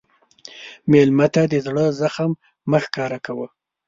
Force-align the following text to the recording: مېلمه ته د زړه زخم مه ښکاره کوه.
مېلمه 0.91 1.27
ته 1.33 1.43
د 1.51 1.53
زړه 1.65 1.85
زخم 2.01 2.31
مه 2.69 2.79
ښکاره 2.85 3.19
کوه. 3.25 3.47